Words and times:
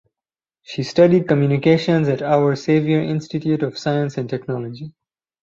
She 0.63 0.81
studied 0.81 1.27
communications 1.27 2.07
at 2.07 2.23
Our 2.23 2.55
Saviour 2.55 3.01
Institute 3.03 3.61
of 3.61 3.77
Science 3.77 4.17
and 4.17 4.27
Technology. 4.27 4.95